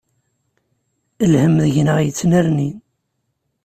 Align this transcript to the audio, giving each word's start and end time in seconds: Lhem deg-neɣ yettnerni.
Lhem 1.31 1.55
deg-neɣ 1.63 1.97
yettnerni. 2.01 2.69